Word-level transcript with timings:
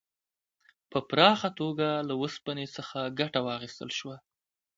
په 0.91 0.99
پراخه 1.09 1.49
توګه 1.59 1.87
له 2.07 2.13
اوسپنې 2.21 2.65
څخه 2.75 2.99
ګټه 3.19 3.39
واخیستل 3.47 3.89
شوه. 3.99 4.15